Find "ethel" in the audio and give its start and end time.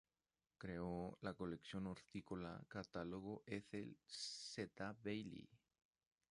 3.45-3.95